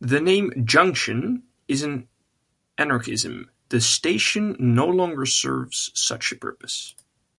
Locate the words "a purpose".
6.30-6.94